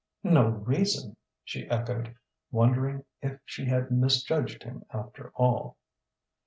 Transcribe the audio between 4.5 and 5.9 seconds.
him after all.